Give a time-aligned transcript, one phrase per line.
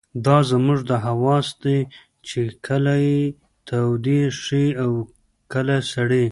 [0.25, 1.79] دا زموږ حواس دي
[2.27, 3.21] چې کله يې
[3.67, 4.91] تودې ښيي او
[5.53, 6.25] کله سړې.